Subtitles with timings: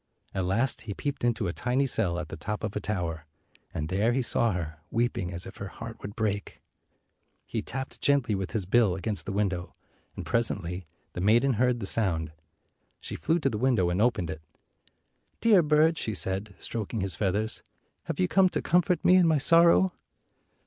[0.33, 3.27] At last he peeped into a tiny cell at the top of a tower,
[3.71, 6.59] and there he saw her, weeping as if her heart would break.
[7.45, 9.71] He tapped gently with his bill against the window,
[10.15, 12.31] and presently the maiden heard the sound.
[12.99, 14.41] She flew to the window and opened it.
[15.39, 17.61] "Dear bird," she said, stroking his feathers,
[18.05, 19.93] "have you come to comfort me in my sorrow?"